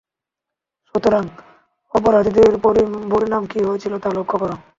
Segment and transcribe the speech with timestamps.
[0.87, 1.23] সুতরাং
[1.95, 2.51] অপরাধীদের
[3.11, 4.51] পরিণাম কি হয়েছিল তা লক্ষ্য কর!